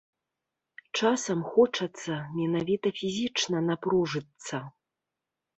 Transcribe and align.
Часам 1.01 1.43
хочацца 1.51 2.13
менавіта 2.39 2.87
фізічна 3.01 3.57
напружыцца. 3.69 4.55